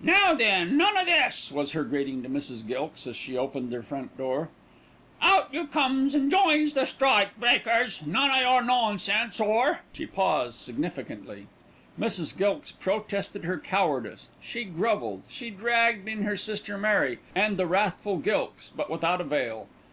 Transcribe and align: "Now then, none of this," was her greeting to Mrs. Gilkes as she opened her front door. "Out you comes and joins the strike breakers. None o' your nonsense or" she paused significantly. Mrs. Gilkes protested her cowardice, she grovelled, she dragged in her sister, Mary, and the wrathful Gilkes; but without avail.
"Now 0.00 0.34
then, 0.34 0.76
none 0.76 0.96
of 0.96 1.06
this," 1.06 1.50
was 1.50 1.72
her 1.72 1.82
greeting 1.82 2.22
to 2.22 2.28
Mrs. 2.28 2.64
Gilkes 2.64 3.08
as 3.08 3.16
she 3.16 3.36
opened 3.36 3.72
her 3.72 3.82
front 3.82 4.16
door. 4.16 4.48
"Out 5.20 5.48
you 5.52 5.66
comes 5.66 6.14
and 6.14 6.30
joins 6.30 6.74
the 6.74 6.84
strike 6.86 7.40
breakers. 7.40 8.06
None 8.06 8.30
o' 8.30 8.38
your 8.40 8.62
nonsense 8.62 9.40
or" 9.40 9.80
she 9.92 10.06
paused 10.06 10.60
significantly. 10.60 11.48
Mrs. 11.98 12.38
Gilkes 12.38 12.70
protested 12.70 13.42
her 13.42 13.58
cowardice, 13.58 14.28
she 14.40 14.62
grovelled, 14.62 15.22
she 15.26 15.50
dragged 15.50 16.06
in 16.06 16.22
her 16.22 16.36
sister, 16.36 16.78
Mary, 16.78 17.18
and 17.34 17.56
the 17.56 17.66
wrathful 17.66 18.18
Gilkes; 18.18 18.70
but 18.76 18.88
without 18.88 19.20
avail. 19.20 19.66